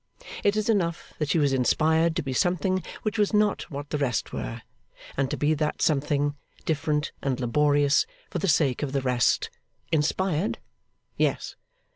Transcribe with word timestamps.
It 0.43 0.55
is 0.57 0.67
enough 0.67 1.13
that 1.19 1.29
she 1.29 1.37
was 1.37 1.53
inspired 1.53 2.15
to 2.15 2.23
be 2.23 2.33
something 2.33 2.83
which 3.03 3.19
was 3.19 3.35
not 3.35 3.69
what 3.69 3.91
the 3.91 3.99
rest 3.99 4.33
were, 4.33 4.63
and 5.15 5.29
to 5.29 5.37
be 5.37 5.53
that 5.53 5.79
something, 5.79 6.35
different 6.65 7.11
and 7.21 7.39
laborious, 7.39 8.07
for 8.31 8.39
the 8.39 8.47
sake 8.47 8.81
of 8.81 8.93
the 8.93 9.01
rest. 9.01 9.51
Inspired? 9.91 10.57
Yes. 11.17 11.55